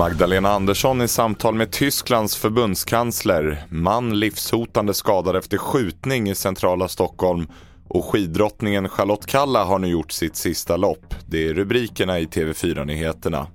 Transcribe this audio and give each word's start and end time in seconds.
Magdalena 0.00 0.48
Andersson 0.48 1.02
i 1.02 1.08
samtal 1.08 1.54
med 1.54 1.70
Tysklands 1.70 2.36
förbundskansler. 2.36 3.64
Man 3.68 4.20
livshotande 4.20 4.94
skadad 4.94 5.36
efter 5.36 5.58
skjutning 5.58 6.30
i 6.30 6.34
centrala 6.34 6.88
Stockholm. 6.88 7.46
Och 7.88 8.04
skiddrottningen 8.04 8.88
Charlotte 8.88 9.26
Kalla 9.26 9.64
har 9.64 9.78
nu 9.78 9.88
gjort 9.88 10.12
sitt 10.12 10.36
sista 10.36 10.76
lopp. 10.76 11.14
Det 11.26 11.48
är 11.48 11.54
rubrikerna 11.54 12.18
i 12.18 12.24
TV4-nyheterna. 12.26 13.46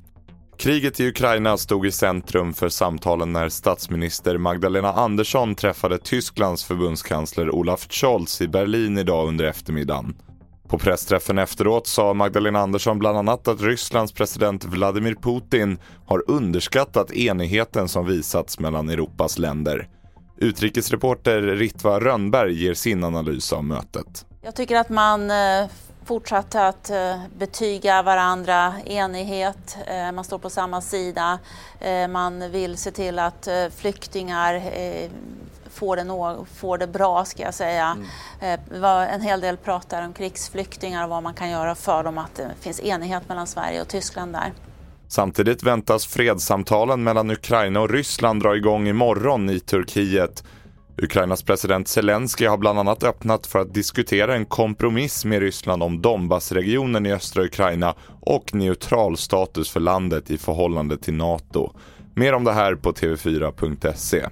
Kriget 0.58 1.00
i 1.00 1.08
Ukraina 1.08 1.58
stod 1.58 1.86
i 1.86 1.92
centrum 1.92 2.54
för 2.54 2.70
samtalen 2.70 3.34
när 3.34 3.50
statsminister 3.50 4.38
Magdalena 4.38 4.94
Andersson 4.94 5.56
träffade 5.56 5.98
Tysklands 5.98 6.64
förbundskansler 6.64 7.56
Olaf 7.56 7.88
Scholz 7.90 8.42
i 8.42 8.48
Berlin 8.48 8.98
idag 8.98 9.28
under 9.28 9.46
eftermiddagen. 9.46 10.16
På 10.68 10.78
pressträffen 10.78 11.38
efteråt 11.38 11.88
sa 11.88 12.14
Magdalena 12.14 12.60
Andersson 12.60 13.00
bland 13.00 13.18
annat 13.18 13.48
att 13.48 13.62
Rysslands 13.62 14.14
president 14.14 14.66
Vladimir 14.66 15.16
Putin 15.16 15.78
har 16.06 16.24
underskattat 16.28 17.12
enigheten 17.12 17.88
som 17.88 18.06
visats 18.06 18.60
mellan 18.60 18.90
Europas 18.90 19.38
länder. 19.38 19.88
Utrikesreporter 20.38 21.42
Ritva 21.42 22.00
Rönnberg 22.00 22.54
ger 22.54 22.74
sin 22.74 23.04
analys 23.04 23.54
av 23.54 23.64
mötet. 23.64 24.26
Jag 24.42 24.56
tycker 24.56 24.76
att 24.76 24.90
man 24.90 25.32
eh, 25.32 25.68
fortsatte 26.06 26.68
att 26.68 26.90
eh, 26.90 27.16
betyga 27.38 28.02
varandra 28.02 28.74
enighet, 28.86 29.78
eh, 29.88 30.12
man 30.12 30.24
står 30.24 30.40
på 30.40 30.50
samma 30.50 30.82
sida, 30.82 31.40
man 32.10 32.52
vill 32.52 32.78
se 32.78 32.92
till 32.92 33.20
att 33.20 33.48
flyktingar 33.76 34.62
får 35.76 35.96
det, 35.96 36.46
får 36.56 36.78
det 36.78 36.88
bra 36.88 37.26
ska 37.26 37.44
jag 37.44 37.54
säga. 37.54 37.98
Mm. 38.40 38.82
Var 38.82 39.06
en 39.06 39.22
hel 39.22 39.42
del 39.42 39.58
prat 39.58 39.90
där 39.90 40.06
om 40.06 40.14
krigsflyktingar 40.14 41.04
och 41.04 41.10
vad 41.10 41.24
man 41.24 41.34
kan 41.34 41.50
göra 41.50 41.76
för 41.76 42.04
dem, 42.04 42.18
att 42.18 42.36
det 42.36 42.52
finns 42.60 42.80
enighet 42.80 43.30
mellan 43.30 43.48
Sverige 43.48 43.82
och 43.82 43.88
Tyskland 43.88 44.34
där. 44.34 44.54
Samtidigt 45.08 45.64
väntas 45.64 46.06
fredssamtalen 46.06 47.04
mellan 47.04 47.32
Ukraina 47.32 47.82
och 47.82 47.90
Ryssland 47.90 48.44
dra 48.44 48.56
igång 48.56 48.88
imorgon 48.88 49.50
i 49.50 49.60
Turkiet. 49.60 50.44
Ukrainas 50.98 51.44
president 51.44 51.88
Zelensky 51.88 52.46
har 52.46 52.58
bland 52.58 52.80
annat 52.80 53.04
öppnat 53.04 53.48
för 53.48 53.60
att 53.60 53.74
diskutera 53.74 54.36
en 54.36 54.46
kompromiss 54.46 55.26
med 55.26 55.40
Ryssland 55.40 55.84
om 55.84 56.02
Donbassregionen 56.02 57.06
i 57.06 57.14
östra 57.14 57.44
Ukraina 57.44 57.96
och 58.22 58.54
neutral 58.56 59.18
status 59.18 59.70
för 59.70 59.80
landet 59.80 60.32
i 60.32 60.38
förhållande 60.38 60.98
till 60.98 61.14
NATO. 61.14 61.72
Mer 62.14 62.34
om 62.34 62.44
det 62.44 62.54
här 62.54 62.76
på 62.76 62.92
tv4.se. 62.92 64.26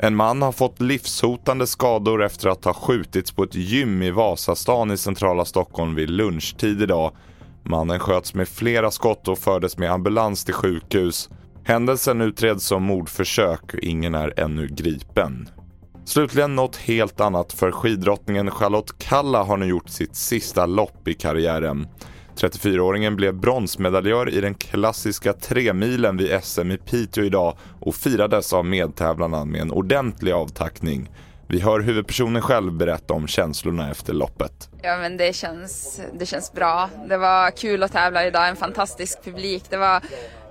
En 0.00 0.16
man 0.16 0.42
har 0.42 0.52
fått 0.52 0.80
livshotande 0.80 1.66
skador 1.66 2.24
efter 2.24 2.48
att 2.48 2.64
ha 2.64 2.74
skjutits 2.74 3.32
på 3.32 3.42
ett 3.42 3.54
gym 3.54 4.02
i 4.02 4.10
Vasastan 4.10 4.90
i 4.90 4.96
centrala 4.96 5.44
Stockholm 5.44 5.94
vid 5.94 6.10
lunchtid 6.10 6.82
idag. 6.82 7.12
Mannen 7.64 7.98
sköts 7.98 8.34
med 8.34 8.48
flera 8.48 8.90
skott 8.90 9.28
och 9.28 9.38
fördes 9.38 9.78
med 9.78 9.92
ambulans 9.92 10.44
till 10.44 10.54
sjukhus. 10.54 11.30
Händelsen 11.64 12.20
utreds 12.20 12.64
som 12.64 12.82
mordförsök 12.82 13.74
och 13.74 13.80
ingen 13.80 14.14
är 14.14 14.40
ännu 14.40 14.66
gripen. 14.66 15.48
Slutligen 16.04 16.56
något 16.56 16.76
helt 16.76 17.20
annat 17.20 17.52
för 17.52 17.70
skidrottningen 17.70 18.50
Charlotte 18.50 18.98
Kalla 18.98 19.42
har 19.42 19.56
nu 19.56 19.66
gjort 19.66 19.88
sitt 19.88 20.16
sista 20.16 20.66
lopp 20.66 21.08
i 21.08 21.14
karriären. 21.14 21.86
34-åringen 22.38 23.16
blev 23.16 23.34
bronsmedaljör 23.34 24.28
i 24.28 24.40
den 24.40 24.54
klassiska 24.54 25.32
tremilen 25.32 26.16
vid 26.16 26.44
SM 26.44 26.70
i 26.70 26.76
Piteå 26.76 27.24
idag 27.24 27.56
och 27.80 27.94
firades 27.94 28.52
av 28.52 28.64
medtävlarna 28.64 29.44
med 29.44 29.60
en 29.60 29.72
ordentlig 29.72 30.32
avtackning. 30.32 31.10
Vi 31.46 31.60
hör 31.60 31.80
huvudpersonen 31.80 32.42
själv 32.42 32.72
berätta 32.72 33.14
om 33.14 33.26
känslorna 33.26 33.90
efter 33.90 34.12
loppet. 34.12 34.68
Ja 34.82 34.96
men 34.96 35.16
det 35.16 35.36
känns, 35.36 36.00
det 36.18 36.26
känns 36.26 36.52
bra. 36.52 36.90
Det 37.08 37.16
var 37.16 37.50
kul 37.50 37.82
att 37.82 37.92
tävla 37.92 38.26
idag, 38.26 38.48
en 38.48 38.56
fantastisk 38.56 39.24
publik. 39.24 39.64
Det 39.70 39.76
var 39.76 40.02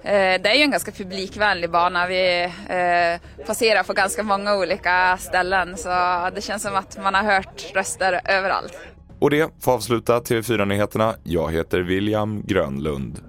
Eh, 0.08 0.42
det 0.42 0.50
är 0.50 0.56
ju 0.56 0.64
en 0.64 0.72
ganska 0.72 0.92
publikvänlig 0.92 1.70
bana. 1.70 2.08
Vi 2.08 2.44
eh, 2.44 3.46
passerar 3.46 3.84
på 3.84 3.94
ganska 3.94 4.24
många 4.24 4.56
olika 4.56 5.18
ställen 5.18 5.78
så 5.78 5.90
det 6.36 6.42
känns 6.42 6.64
som 6.64 6.76
att 6.76 6.98
man 7.04 7.14
har 7.14 7.24
hört 7.24 7.72
röster 7.76 8.22
överallt. 8.26 8.78
Och 9.20 9.30
det 9.30 9.50
får 9.60 9.72
avsluta 9.72 10.20
TV4-nyheterna. 10.20 11.16
Jag 11.24 11.52
heter 11.52 11.80
William 11.80 12.44
Grönlund. 12.46 13.22